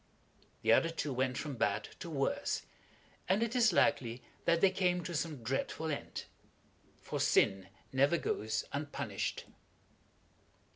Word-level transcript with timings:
The 0.63 0.71
other 0.73 0.89
two 0.89 1.13
went 1.13 1.37
from 1.37 1.57
bad 1.57 1.89
to 1.99 2.09
worse, 2.09 2.63
and 3.29 3.43
it 3.43 3.55
is 3.55 3.71
likely 3.71 4.23
that 4.45 4.59
they 4.59 4.71
came 4.71 5.03
to 5.03 5.13
some 5.13 5.43
dreadful 5.43 5.91
end. 5.91 6.25
For 7.03 7.19
sin 7.19 7.69
never 7.93 8.17
goes 8.17 8.65
unpunished. 8.71 9.45